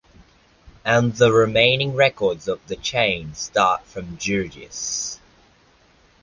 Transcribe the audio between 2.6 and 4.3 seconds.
the chain start from